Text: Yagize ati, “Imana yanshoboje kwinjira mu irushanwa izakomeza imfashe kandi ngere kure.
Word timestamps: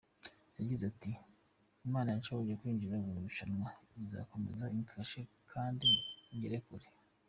Yagize 0.59 0.83
ati, 0.91 1.11
“Imana 1.87 2.07
yanshoboje 2.13 2.53
kwinjira 2.59 2.95
mu 3.03 3.11
irushanwa 3.19 3.67
izakomeza 4.05 4.65
imfashe 4.77 5.19
kandi 5.51 5.87
ngere 6.37 6.57
kure. 6.65 6.87